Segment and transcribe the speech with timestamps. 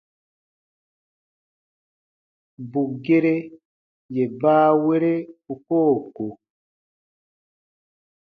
[2.71, 3.35] Bù gere
[4.15, 5.13] yè baawere
[5.53, 6.25] u koo ko.